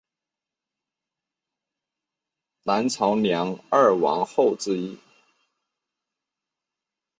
[2.63, 4.97] 南朝梁二王后之一。